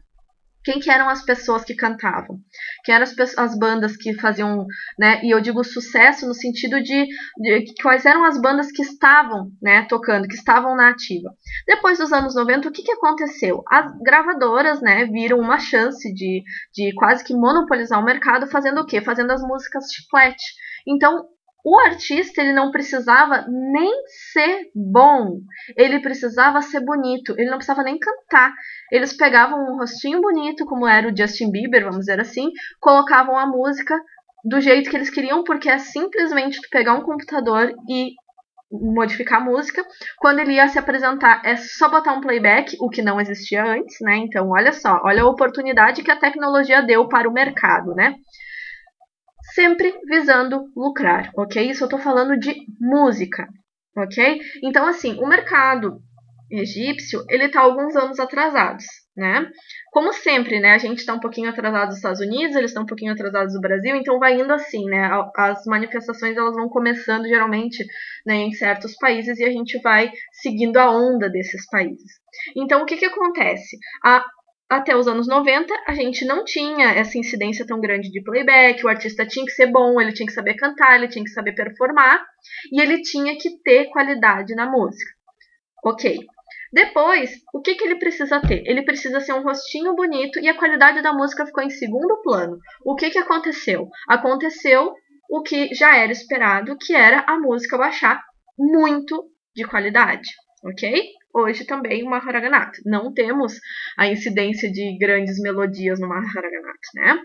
Quem 0.66 0.80
que 0.80 0.90
eram 0.90 1.08
as 1.08 1.24
pessoas 1.24 1.64
que 1.64 1.76
cantavam, 1.76 2.40
quem 2.84 2.92
eram 2.92 3.04
as, 3.04 3.38
as, 3.38 3.56
bandas 3.56 3.96
que 3.96 4.12
faziam, 4.14 4.66
né, 4.98 5.20
e 5.22 5.30
eu 5.30 5.40
digo 5.40 5.62
sucesso 5.62 6.26
no 6.26 6.34
sentido 6.34 6.82
de, 6.82 7.06
de, 7.38 7.72
quais 7.80 8.04
eram 8.04 8.24
as 8.24 8.36
bandas 8.40 8.72
que 8.72 8.82
estavam, 8.82 9.52
né, 9.62 9.86
tocando, 9.88 10.26
que 10.26 10.34
estavam 10.34 10.74
na 10.74 10.88
ativa. 10.88 11.30
Depois 11.68 11.98
dos 11.98 12.12
anos 12.12 12.34
90, 12.34 12.68
o 12.68 12.72
que, 12.72 12.82
que 12.82 12.90
aconteceu? 12.90 13.62
As 13.70 13.96
gravadoras, 14.02 14.82
né, 14.82 15.04
viram 15.06 15.38
uma 15.38 15.60
chance 15.60 16.12
de, 16.12 16.42
de 16.74 16.92
quase 16.96 17.22
que 17.22 17.32
monopolizar 17.32 18.00
o 18.00 18.04
mercado 18.04 18.48
fazendo 18.48 18.80
o 18.80 18.86
quê? 18.86 19.00
Fazendo 19.00 19.30
as 19.30 19.42
músicas 19.42 19.84
chiclete. 19.92 20.44
Então, 20.84 21.26
o 21.66 21.76
artista 21.80 22.40
ele 22.40 22.52
não 22.52 22.70
precisava 22.70 23.44
nem 23.48 23.92
ser 24.32 24.70
bom, 24.72 25.40
ele 25.76 25.98
precisava 25.98 26.62
ser 26.62 26.78
bonito, 26.78 27.34
ele 27.36 27.50
não 27.50 27.56
precisava 27.56 27.82
nem 27.82 27.98
cantar. 27.98 28.54
Eles 28.88 29.12
pegavam 29.12 29.58
um 29.64 29.76
rostinho 29.76 30.20
bonito, 30.20 30.64
como 30.64 30.86
era 30.86 31.08
o 31.08 31.16
Justin 31.16 31.50
Bieber, 31.50 31.82
vamos 31.82 32.06
dizer 32.06 32.20
assim, 32.20 32.52
colocavam 32.80 33.36
a 33.36 33.48
música 33.48 34.00
do 34.44 34.60
jeito 34.60 34.88
que 34.88 34.96
eles 34.96 35.10
queriam, 35.10 35.42
porque 35.42 35.68
é 35.68 35.78
simplesmente 35.78 36.60
tu 36.60 36.68
pegar 36.70 36.94
um 36.94 37.02
computador 37.02 37.74
e 37.90 38.12
modificar 38.70 39.40
a 39.40 39.44
música. 39.44 39.84
Quando 40.18 40.38
ele 40.38 40.52
ia 40.52 40.68
se 40.68 40.78
apresentar, 40.78 41.42
é 41.44 41.56
só 41.56 41.88
botar 41.88 42.12
um 42.12 42.20
playback, 42.20 42.76
o 42.78 42.88
que 42.88 43.02
não 43.02 43.20
existia 43.20 43.64
antes, 43.64 43.96
né? 44.02 44.18
Então, 44.18 44.50
olha 44.50 44.72
só, 44.72 45.00
olha 45.02 45.22
a 45.22 45.28
oportunidade 45.28 46.04
que 46.04 46.12
a 46.12 46.16
tecnologia 46.16 46.80
deu 46.80 47.08
para 47.08 47.28
o 47.28 47.32
mercado, 47.32 47.92
né? 47.92 48.14
Sempre 49.56 49.98
visando 50.06 50.70
lucrar, 50.76 51.30
ok? 51.34 51.70
Isso 51.70 51.82
eu 51.82 51.86
estou 51.86 51.98
falando 51.98 52.38
de 52.38 52.54
música, 52.78 53.48
ok? 53.96 54.38
Então, 54.62 54.86
assim, 54.86 55.18
o 55.18 55.26
mercado 55.26 55.98
egípcio, 56.50 57.24
ele 57.30 57.46
está 57.46 57.62
alguns 57.62 57.96
anos 57.96 58.20
atrasados, 58.20 58.84
né? 59.16 59.50
Como 59.90 60.12
sempre, 60.12 60.60
né? 60.60 60.72
A 60.72 60.78
gente 60.78 60.98
está 60.98 61.14
um 61.14 61.18
pouquinho 61.18 61.48
atrasado 61.48 61.88
dos 61.88 61.96
Estados 61.96 62.20
Unidos, 62.20 62.54
eles 62.54 62.70
estão 62.70 62.82
um 62.82 62.86
pouquinho 62.86 63.14
atrasados 63.14 63.54
do 63.54 63.60
Brasil, 63.60 63.96
então 63.96 64.18
vai 64.18 64.38
indo 64.38 64.52
assim, 64.52 64.84
né? 64.84 65.10
As 65.34 65.64
manifestações 65.64 66.36
elas 66.36 66.54
vão 66.54 66.68
começando 66.68 67.26
geralmente 67.26 67.82
né, 68.26 68.34
em 68.36 68.52
certos 68.52 68.94
países 68.96 69.38
e 69.38 69.44
a 69.44 69.50
gente 69.50 69.80
vai 69.80 70.12
seguindo 70.34 70.76
a 70.76 70.90
onda 70.90 71.30
desses 71.30 71.66
países. 71.68 72.12
Então, 72.54 72.82
o 72.82 72.86
que 72.86 72.98
que 72.98 73.06
acontece? 73.06 73.78
A 74.04 74.22
até 74.68 74.96
os 74.96 75.06
anos 75.06 75.28
90, 75.28 75.72
a 75.86 75.94
gente 75.94 76.24
não 76.24 76.44
tinha 76.44 76.92
essa 76.92 77.16
incidência 77.18 77.66
tão 77.66 77.80
grande 77.80 78.10
de 78.10 78.22
playback, 78.22 78.84
o 78.84 78.88
artista 78.88 79.24
tinha 79.24 79.44
que 79.44 79.52
ser 79.52 79.66
bom, 79.66 80.00
ele 80.00 80.12
tinha 80.12 80.26
que 80.26 80.32
saber 80.32 80.54
cantar, 80.54 80.96
ele 80.96 81.08
tinha 81.08 81.24
que 81.24 81.30
saber 81.30 81.54
performar, 81.54 82.24
e 82.72 82.80
ele 82.80 83.00
tinha 83.02 83.36
que 83.38 83.58
ter 83.62 83.86
qualidade 83.90 84.54
na 84.54 84.70
música. 84.70 85.10
Ok. 85.84 86.18
Depois, 86.72 87.30
o 87.54 87.60
que, 87.60 87.76
que 87.76 87.84
ele 87.84 87.98
precisa 87.98 88.40
ter? 88.40 88.62
Ele 88.66 88.82
precisa 88.82 89.20
ser 89.20 89.32
um 89.34 89.42
rostinho 89.42 89.94
bonito 89.94 90.40
e 90.40 90.48
a 90.48 90.56
qualidade 90.56 91.00
da 91.00 91.12
música 91.12 91.46
ficou 91.46 91.62
em 91.62 91.70
segundo 91.70 92.20
plano. 92.22 92.58
O 92.84 92.96
que, 92.96 93.08
que 93.08 93.18
aconteceu? 93.18 93.88
Aconteceu 94.08 94.92
o 95.30 95.42
que 95.42 95.72
já 95.74 95.96
era 95.96 96.10
esperado, 96.10 96.76
que 96.76 96.94
era 96.94 97.24
a 97.26 97.38
música 97.38 97.78
baixar 97.78 98.20
muito 98.58 99.30
de 99.54 99.64
qualidade, 99.64 100.28
ok? 100.64 101.02
Hoje 101.36 101.66
também 101.66 102.02
o 102.02 102.10
Maharaganath. 102.10 102.80
Não 102.84 103.12
temos 103.12 103.60
a 103.96 104.08
incidência 104.08 104.70
de 104.70 104.96
grandes 104.98 105.38
melodias 105.40 106.00
no 106.00 106.08
Maharaganath, 106.08 106.86
né? 106.94 107.18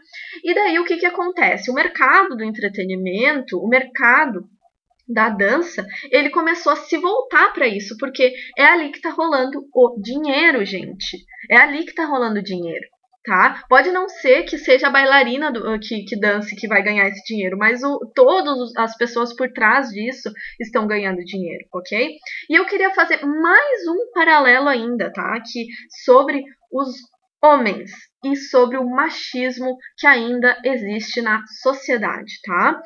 E 0.43 0.53
daí 0.53 0.79
o 0.79 0.85
que, 0.85 0.97
que 0.97 1.05
acontece? 1.05 1.71
O 1.71 1.73
mercado 1.73 2.35
do 2.35 2.43
entretenimento, 2.43 3.57
o 3.57 3.69
mercado 3.69 4.43
da 5.07 5.29
dança, 5.29 5.85
ele 6.11 6.29
começou 6.29 6.73
a 6.73 6.77
se 6.77 6.97
voltar 6.97 7.53
para 7.53 7.67
isso, 7.67 7.97
porque 7.97 8.33
é 8.57 8.65
ali 8.65 8.91
que 8.91 8.97
está 8.97 9.09
rolando 9.09 9.65
o 9.73 9.99
dinheiro, 10.01 10.63
gente. 10.63 11.17
É 11.49 11.57
ali 11.57 11.83
que 11.83 11.91
está 11.91 12.05
rolando 12.05 12.39
o 12.39 12.43
dinheiro 12.43 12.85
tá? 13.23 13.63
Pode 13.69 13.91
não 13.91 14.09
ser 14.09 14.43
que 14.43 14.57
seja 14.57 14.87
a 14.87 14.91
bailarina 14.91 15.51
do, 15.51 15.79
que, 15.79 16.03
que 16.03 16.19
dance 16.19 16.55
que 16.55 16.67
vai 16.67 16.81
ganhar 16.83 17.07
esse 17.07 17.23
dinheiro, 17.23 17.57
mas 17.57 17.83
o, 17.83 17.99
todas 18.15 18.75
as 18.77 18.95
pessoas 18.97 19.35
por 19.35 19.51
trás 19.51 19.89
disso 19.89 20.31
estão 20.59 20.87
ganhando 20.87 21.23
dinheiro, 21.23 21.65
ok? 21.73 22.15
E 22.49 22.59
eu 22.59 22.65
queria 22.65 22.93
fazer 22.93 23.23
mais 23.25 23.87
um 23.87 24.11
paralelo 24.13 24.67
ainda, 24.67 25.11
tá? 25.11 25.39
Que 25.41 25.67
sobre 26.03 26.43
os 26.71 26.89
homens 27.43 27.91
e 28.23 28.35
sobre 28.35 28.77
o 28.77 28.89
machismo 28.89 29.77
que 29.97 30.07
ainda 30.07 30.59
existe 30.63 31.21
na 31.21 31.43
sociedade, 31.61 32.33
tá? 32.43 32.81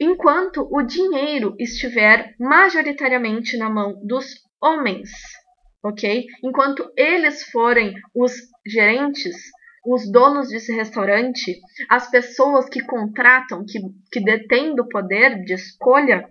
Enquanto 0.00 0.68
o 0.70 0.82
dinheiro 0.82 1.54
estiver 1.58 2.34
majoritariamente 2.38 3.56
na 3.56 3.70
mão 3.70 4.00
dos 4.04 4.26
homens, 4.60 5.10
ok? 5.84 6.26
Enquanto 6.42 6.90
eles 6.96 7.44
forem 7.50 7.94
os 8.14 8.32
gerentes, 8.66 9.36
os 9.84 10.10
donos 10.10 10.48
desse 10.48 10.72
restaurante, 10.72 11.60
as 11.88 12.08
pessoas 12.10 12.68
que 12.68 12.82
contratam, 12.84 13.64
que, 13.66 13.80
que 14.12 14.20
detêm 14.20 14.74
do 14.74 14.88
poder 14.88 15.42
de 15.44 15.54
escolha, 15.54 16.28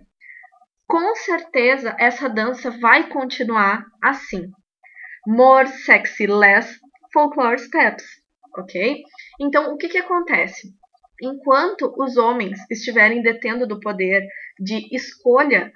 com 0.86 1.14
certeza 1.14 1.94
essa 1.98 2.28
dança 2.28 2.70
vai 2.70 3.08
continuar 3.08 3.84
assim. 4.02 4.50
More 5.26 5.68
sexy, 5.68 6.26
less 6.26 6.78
folklore 7.12 7.58
steps, 7.58 8.04
ok? 8.56 9.02
Então, 9.40 9.72
o 9.72 9.76
que, 9.76 9.88
que 9.88 9.98
acontece? 9.98 10.74
Enquanto 11.20 11.94
os 11.96 12.16
homens 12.16 12.58
estiverem 12.70 13.22
detendo 13.22 13.66
do 13.66 13.78
poder 13.78 14.26
de 14.58 14.88
escolha, 14.94 15.72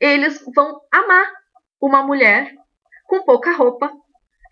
eles 0.00 0.42
vão 0.54 0.80
amar 0.92 1.30
uma 1.80 2.02
mulher 2.02 2.52
com 3.06 3.22
pouca 3.24 3.52
roupa, 3.52 3.92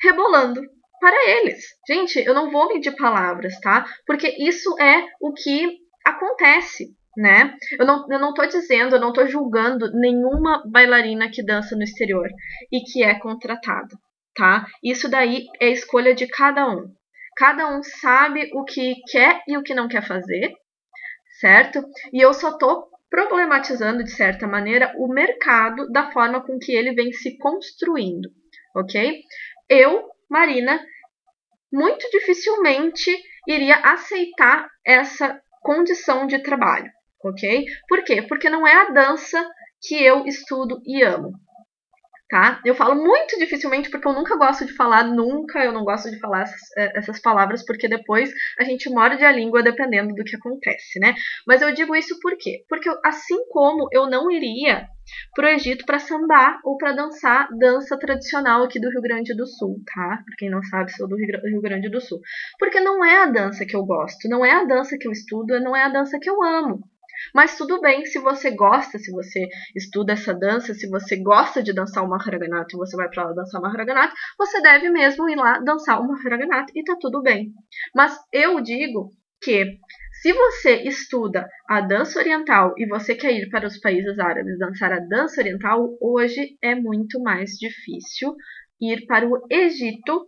rebolando 0.01 0.61
para 1.03 1.29
eles. 1.29 1.65
Gente, 1.85 2.17
eu 2.25 2.33
não 2.33 2.49
vou 2.49 2.69
medir 2.69 2.95
palavras, 2.95 3.59
tá? 3.59 3.85
Porque 4.07 4.29
isso 4.39 4.81
é 4.81 5.05
o 5.21 5.33
que 5.33 5.79
acontece, 6.07 6.95
né? 7.17 7.57
Eu 7.77 7.85
não, 7.85 8.07
eu 8.09 8.21
não 8.21 8.33
tô 8.33 8.47
dizendo, 8.47 8.95
eu 8.95 9.01
não 9.01 9.13
tô 9.13 9.27
julgando 9.27 9.91
nenhuma 9.93 10.63
bailarina 10.71 11.29
que 11.29 11.45
dança 11.45 11.75
no 11.75 11.83
exterior 11.83 12.29
e 12.71 12.85
que 12.85 13.03
é 13.03 13.19
contratada, 13.19 13.97
tá? 14.33 14.65
Isso 14.81 15.09
daí 15.09 15.47
é 15.61 15.71
escolha 15.71 16.15
de 16.15 16.29
cada 16.29 16.71
um. 16.71 16.95
Cada 17.37 17.67
um 17.67 17.83
sabe 17.83 18.53
o 18.55 18.63
que 18.65 18.95
quer 19.11 19.43
e 19.49 19.57
o 19.57 19.63
que 19.65 19.75
não 19.75 19.89
quer 19.89 20.07
fazer, 20.07 20.53
certo? 21.41 21.83
E 22.13 22.21
eu 22.21 22.33
só 22.33 22.57
tô 22.57 22.87
problematizando, 23.11 24.05
de 24.05 24.11
certa 24.13 24.47
maneira, 24.47 24.95
o 24.99 25.09
mercado 25.09 25.91
da 25.91 26.13
forma 26.13 26.47
com 26.47 26.61
que 26.61 26.73
ele 26.73 26.95
vem 26.95 27.13
se 27.13 27.37
construindo 27.39 28.31
ok? 28.75 29.23
Eu, 29.69 30.05
Marina, 30.33 30.83
muito 31.71 32.09
dificilmente 32.11 33.15
iria 33.47 33.77
aceitar 33.77 34.67
essa 34.83 35.39
condição 35.61 36.27
de 36.27 36.39
trabalho, 36.43 36.91
ok? 37.23 37.67
Por 37.87 38.03
quê? 38.03 38.23
Porque 38.23 38.49
não 38.49 38.67
é 38.67 38.73
a 38.73 38.91
dança 38.91 39.47
que 39.83 40.03
eu 40.03 40.25
estudo 40.25 40.81
e 40.87 41.03
amo, 41.03 41.33
tá? 42.33 42.63
Eu 42.65 42.75
falo 42.75 42.95
muito 42.95 43.39
dificilmente 43.39 43.91
porque 43.91 44.09
eu 44.09 44.15
nunca 44.15 44.39
gosto 44.39 44.65
de 44.65 44.73
falar 44.73 45.05
nunca, 45.05 45.63
eu 45.63 45.71
não 45.71 45.85
gosto 45.85 46.11
de 46.11 46.19
falar 46.19 46.45
essas, 46.45 46.61
eh, 46.79 46.93
essas 46.95 47.21
palavras 47.21 47.63
porque 47.63 47.87
depois 47.87 48.33
a 48.59 48.65
gente 48.65 48.89
morde 48.89 49.23
a 49.23 49.31
língua 49.31 49.63
dependendo 49.63 50.15
do 50.15 50.25
que 50.25 50.35
acontece, 50.35 50.99
né? 50.99 51.15
Mas 51.47 51.61
eu 51.61 51.75
digo 51.75 51.95
isso 51.95 52.19
por 52.23 52.35
quê? 52.39 52.65
Porque 52.71 52.89
assim 53.05 53.37
como 53.51 53.87
eu 53.93 54.09
não 54.09 54.31
iria 54.31 54.89
para 55.35 55.49
o 55.49 55.51
Egito 55.51 55.85
para 55.85 55.99
sambar 55.99 56.59
ou 56.65 56.79
para 56.79 56.93
dançar 56.93 57.49
dança 57.59 57.99
tradicional 57.99 58.63
aqui 58.63 58.81
do 58.81 58.89
Rio 58.89 59.03
Grande 59.03 59.37
do 59.37 59.47
Sul, 59.47 59.83
tá? 59.95 60.23
Para 60.25 60.37
quem 60.39 60.49
não 60.49 60.63
sabe, 60.63 60.91
sou 60.93 61.07
do 61.07 61.17
Rio 61.17 61.61
Grande 61.61 61.91
do 61.91 62.01
Sul. 62.01 62.19
Porque 62.59 62.81
não 62.81 63.05
é 63.05 63.25
a 63.25 63.27
dança 63.27 63.67
que 63.67 63.77
eu 63.77 63.85
gosto, 63.85 64.27
não 64.27 64.43
é 64.43 64.53
a 64.53 64.65
dança 64.65 64.97
que 64.99 65.07
eu 65.07 65.13
estudo, 65.13 65.61
não 65.61 65.77
é 65.77 65.83
a 65.83 65.91
dança 65.91 66.19
que 66.19 66.31
eu 66.31 66.43
amo. 66.43 66.81
Mas 67.35 67.57
tudo 67.57 67.81
bem 67.81 68.05
se 68.07 68.19
você 68.19 68.51
gosta, 68.51 68.99
se 68.99 69.11
você 69.11 69.49
estuda 69.75 70.13
essa 70.13 70.35
dança, 70.35 70.75
se 70.75 70.89
você 70.89 71.17
gosta 71.17 71.63
de 71.63 71.73
dançar 71.73 72.05
o 72.05 72.09
Maharaganath 72.09 72.73
e 72.73 72.77
você 72.77 72.97
vai 72.97 73.09
para 73.09 73.25
lá 73.25 73.33
dançar 73.33 73.61
o 73.61 73.63
Maharaganath, 73.63 74.13
você 74.39 74.61
deve 74.61 74.91
mesmo 74.91 75.29
ir 75.29 75.37
lá 75.37 75.59
dançar 75.59 76.01
o 76.01 76.07
Maharaganath 76.07 76.71
e 76.75 76.85
tá 76.85 76.97
tudo 77.01 77.23
bem. 77.23 77.53
Mas 77.95 78.17
eu 78.33 78.61
digo 78.61 79.11
que 79.43 79.67
se 80.23 80.33
você 80.33 80.83
estuda 80.85 81.49
a 81.69 81.81
dança 81.81 82.21
oriental 82.21 82.75
e 82.79 82.87
você 82.87 83.15
quer 83.15 83.33
ir 83.33 83.51
para 83.51 83.67
os 83.67 83.79
países 83.79 84.19
árabes 84.19 84.59
dançar 84.59 84.93
a 84.93 85.01
dança 85.01 85.41
oriental, 85.41 85.97
hoje 86.01 86.57
é 86.63 86.75
muito 86.77 87.21
mais 87.21 87.53
difícil 87.59 88.37
ir 88.81 89.05
para 89.07 89.29
o 89.29 89.45
Egito 89.51 90.27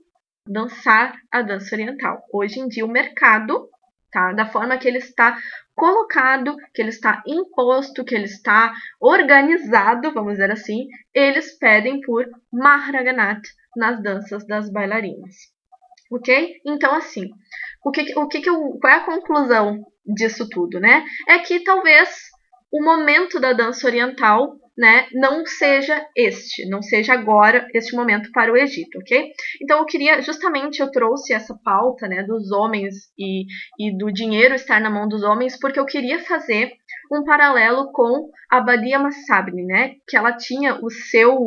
dançar 0.49 1.15
a 1.33 1.43
dança 1.43 1.75
oriental. 1.75 2.21
Hoje 2.33 2.59
em 2.59 2.69
dia 2.69 2.85
o 2.85 2.91
mercado, 2.91 3.69
tá, 4.11 4.33
da 4.33 4.47
forma 4.47 4.77
que 4.79 4.89
ele 4.89 4.99
está 4.99 5.37
colocado, 5.75 6.57
que 6.73 6.81
ele 6.81 6.91
está 6.91 7.23
imposto, 7.27 8.05
que 8.05 8.15
ele 8.15 8.25
está 8.25 8.73
organizado, 9.01 10.13
vamos 10.13 10.33
dizer 10.33 10.51
assim, 10.51 10.87
eles 11.13 11.59
pedem 11.59 12.01
por 12.01 12.27
Mahraganat 12.53 13.43
nas 13.77 14.03
danças 14.03 14.47
das 14.47 14.71
bailarinas. 14.71 15.35
Ok? 16.11 16.61
Então, 16.65 16.95
assim, 16.95 17.31
o 17.85 17.91
que, 17.91 18.17
o 18.19 18.29
que, 18.29 18.41
que 18.41 18.49
eu, 18.49 18.79
qual 18.81 18.93
é 18.93 18.97
a 18.97 19.05
conclusão 19.05 19.85
disso 20.07 20.49
tudo, 20.49 20.79
né? 20.79 21.05
É 21.29 21.39
que 21.39 21.65
talvez 21.65 22.34
o 22.75 22.83
momento 22.83 23.39
da 23.39 23.53
dança 23.53 23.87
oriental, 23.87 24.57
né, 24.77 25.07
não 25.13 25.47
seja 25.47 26.05
este, 26.17 26.69
não 26.69 26.83
seja 26.83 27.13
agora 27.13 27.69
este 27.73 27.95
momento 27.95 28.33
para 28.33 28.53
o 28.53 28.57
Egito, 28.57 28.99
ok? 28.99 29.31
Então 29.63 29.79
eu 29.79 29.87
queria, 29.87 30.21
justamente 30.21 30.81
eu 30.81 30.91
trouxe 30.91 31.33
essa 31.33 31.57
pauta, 31.65 32.09
né, 32.09 32.25
dos 32.25 32.51
homens 32.51 32.93
e, 33.17 33.45
e 33.79 33.97
do 33.97 34.13
dinheiro 34.13 34.57
estar 34.57 34.81
na 34.81 34.91
mão 34.91 35.07
dos 35.07 35.23
homens, 35.23 35.57
porque 35.57 35.79
eu 35.79 35.87
queria 35.87 36.19
fazer 36.25 36.73
um 37.13 37.23
paralelo 37.23 37.93
com 37.93 38.29
a 38.51 38.61
Badia 38.61 38.99
Massabni, 38.99 39.65
né, 39.65 39.93
que 40.09 40.17
ela 40.17 40.33
tinha 40.33 40.81
o 40.83 40.91
seu 40.91 41.39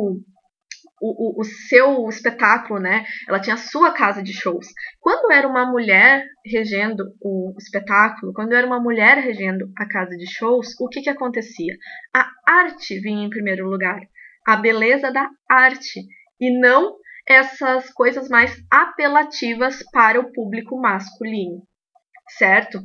o, 1.00 1.38
o, 1.38 1.40
o, 1.40 1.44
seu 1.44 2.08
espetáculo, 2.08 2.80
né? 2.80 3.04
Ela 3.28 3.40
tinha 3.40 3.54
a 3.54 3.58
sua 3.58 3.92
casa 3.92 4.22
de 4.22 4.32
shows. 4.32 4.66
Quando 5.00 5.32
era 5.32 5.46
uma 5.46 5.70
mulher 5.70 6.24
regendo 6.44 7.04
o 7.20 7.54
espetáculo, 7.58 8.32
quando 8.32 8.52
era 8.52 8.66
uma 8.66 8.80
mulher 8.80 9.18
regendo 9.18 9.70
a 9.76 9.86
casa 9.86 10.16
de 10.16 10.26
shows, 10.26 10.74
o 10.80 10.88
que, 10.88 11.02
que 11.02 11.10
acontecia? 11.10 11.74
A 12.14 12.30
arte 12.46 12.98
vinha 13.00 13.26
em 13.26 13.30
primeiro 13.30 13.68
lugar. 13.68 14.00
A 14.46 14.56
beleza 14.56 15.10
da 15.12 15.28
arte. 15.48 16.02
E 16.40 16.50
não 16.58 16.96
essas 17.28 17.90
coisas 17.90 18.28
mais 18.28 18.56
apelativas 18.70 19.82
para 19.92 20.18
o 20.18 20.32
público 20.32 20.80
masculino. 20.80 21.62
Certo? 22.30 22.80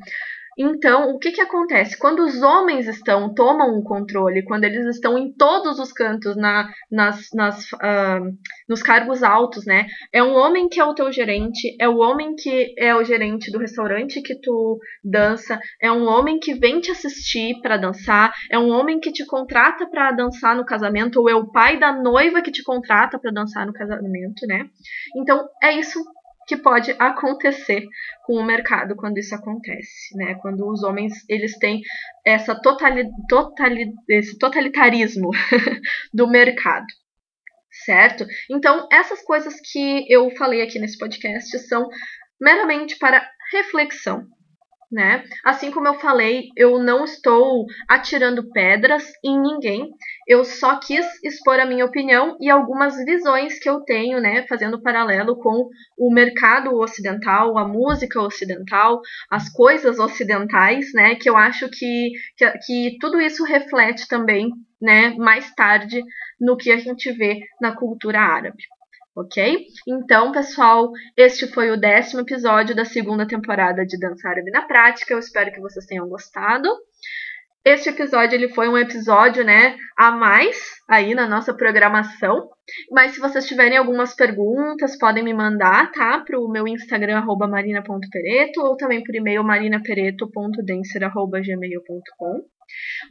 Então, 0.57 1.09
o 1.09 1.19
que, 1.19 1.31
que 1.31 1.41
acontece? 1.41 1.97
Quando 1.97 2.23
os 2.23 2.41
homens 2.41 2.87
estão, 2.87 3.33
tomam 3.33 3.77
o 3.77 3.83
controle, 3.83 4.43
quando 4.43 4.65
eles 4.65 4.85
estão 4.87 5.17
em 5.17 5.33
todos 5.33 5.79
os 5.79 5.91
cantos, 5.91 6.35
na, 6.35 6.69
nas, 6.91 7.29
nas, 7.33 7.71
uh, 7.73 8.37
nos 8.67 8.83
cargos 8.83 9.23
altos, 9.23 9.65
né? 9.65 9.87
É 10.11 10.23
um 10.23 10.33
homem 10.33 10.69
que 10.69 10.79
é 10.79 10.85
o 10.85 10.93
teu 10.93 11.11
gerente, 11.11 11.75
é 11.79 11.89
o 11.89 11.97
homem 11.97 12.35
que 12.35 12.73
é 12.77 12.95
o 12.95 13.03
gerente 13.03 13.51
do 13.51 13.59
restaurante 13.59 14.21
que 14.21 14.39
tu 14.39 14.79
dança, 15.03 15.59
é 15.81 15.91
um 15.91 16.05
homem 16.05 16.39
que 16.39 16.53
vem 16.53 16.79
te 16.79 16.91
assistir 16.91 17.59
para 17.61 17.77
dançar, 17.77 18.31
é 18.51 18.59
um 18.59 18.69
homem 18.69 18.99
que 18.99 19.11
te 19.11 19.25
contrata 19.25 19.87
para 19.89 20.11
dançar 20.11 20.55
no 20.55 20.65
casamento, 20.65 21.19
ou 21.19 21.29
é 21.29 21.35
o 21.35 21.51
pai 21.51 21.79
da 21.79 21.91
noiva 21.91 22.41
que 22.41 22.51
te 22.51 22.63
contrata 22.63 23.19
para 23.19 23.31
dançar 23.31 23.65
no 23.65 23.73
casamento, 23.73 24.45
né? 24.47 24.67
Então, 25.15 25.47
é 25.61 25.73
isso 25.79 25.99
que 26.47 26.57
pode 26.57 26.91
acontecer 26.99 27.85
com 28.25 28.33
o 28.33 28.43
mercado 28.43 28.95
quando 28.95 29.17
isso 29.17 29.33
acontece, 29.35 30.15
né? 30.15 30.35
Quando 30.35 30.67
os 30.67 30.83
homens 30.83 31.13
eles 31.29 31.57
têm 31.57 31.81
essa 32.25 32.55
totali, 32.59 33.07
totali, 33.27 33.91
esse 34.09 34.37
totalitarismo 34.37 35.29
do 36.13 36.27
mercado, 36.27 36.87
certo? 37.85 38.25
Então 38.49 38.87
essas 38.91 39.21
coisas 39.23 39.55
que 39.71 40.05
eu 40.11 40.29
falei 40.31 40.61
aqui 40.61 40.79
nesse 40.79 40.97
podcast 40.97 41.57
são 41.67 41.87
meramente 42.39 42.97
para 42.97 43.25
reflexão, 43.51 44.27
né? 44.93 45.23
Assim 45.43 45.71
como 45.71 45.87
eu 45.87 45.95
falei, 45.95 46.49
eu 46.55 46.77
não 46.79 47.03
estou 47.03 47.65
atirando 47.89 48.49
pedras 48.51 49.11
em 49.23 49.41
ninguém. 49.41 49.89
Eu 50.27 50.45
só 50.45 50.79
quis 50.79 51.05
expor 51.23 51.59
a 51.59 51.65
minha 51.65 51.83
opinião 51.83 52.37
e 52.39 52.49
algumas 52.49 52.95
visões 53.03 53.57
que 53.59 53.67
eu 53.67 53.81
tenho, 53.81 54.21
né, 54.21 54.45
fazendo 54.47 54.81
paralelo 54.81 55.35
com 55.37 55.67
o 55.97 56.13
mercado 56.13 56.77
ocidental, 56.77 57.57
a 57.57 57.67
música 57.67 58.21
ocidental, 58.21 59.01
as 59.29 59.51
coisas 59.51 59.97
ocidentais, 59.97 60.93
né, 60.93 61.15
que 61.15 61.29
eu 61.29 61.35
acho 61.35 61.67
que, 61.69 62.11
que, 62.37 62.51
que 62.65 62.97
tudo 62.99 63.19
isso 63.19 63.43
reflete 63.43 64.07
também, 64.07 64.51
né, 64.79 65.15
mais 65.17 65.51
tarde 65.55 66.01
no 66.39 66.55
que 66.55 66.71
a 66.71 66.77
gente 66.77 67.11
vê 67.11 67.39
na 67.59 67.75
cultura 67.75 68.19
árabe 68.19 68.63
ok? 69.15 69.65
Então, 69.87 70.31
pessoal, 70.31 70.91
este 71.17 71.47
foi 71.47 71.71
o 71.71 71.79
décimo 71.79 72.21
episódio 72.21 72.75
da 72.75 72.85
segunda 72.85 73.27
temporada 73.27 73.85
de 73.85 73.99
Dança 73.99 74.27
Árabe 74.27 74.51
na 74.51 74.63
Prática. 74.63 75.13
Eu 75.13 75.19
espero 75.19 75.51
que 75.51 75.61
vocês 75.61 75.85
tenham 75.85 76.07
gostado. 76.07 76.69
Este 77.65 77.89
episódio 77.89 78.35
ele 78.35 78.49
foi 78.49 78.67
um 78.67 78.77
episódio, 78.77 79.41
né, 79.41 79.77
a 79.97 80.11
mais 80.11 80.61
aí 80.89 81.15
na 81.15 81.29
nossa 81.29 81.53
programação. 81.53 82.49
Mas 82.91 83.13
se 83.13 83.21
vocês 83.21 83.47
tiverem 83.47 83.77
algumas 83.77 84.13
perguntas, 84.13 84.97
podem 84.97 85.23
me 85.23 85.33
mandar, 85.33 85.89
tá? 85.93 86.19
Para 86.19 86.37
o 86.37 86.49
meu 86.49 86.67
Instagram, 86.67 87.23
marina.pereto, 87.49 88.59
ou 88.61 88.75
também 88.75 89.01
por 89.01 89.15
e-mail 89.15 89.45
marinapereto.dancer.gmail.com. 89.45 92.41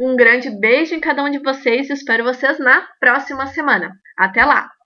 Um 0.01 0.17
grande 0.17 0.51
beijo 0.51 0.95
em 0.95 1.01
cada 1.01 1.25
um 1.25 1.31
de 1.31 1.39
vocês 1.39 1.89
e 1.89 1.95
espero 1.95 2.23
vocês 2.23 2.59
na 2.59 2.87
próxima 3.01 3.47
semana. 3.47 3.91
Até 4.19 4.45
lá! 4.45 4.82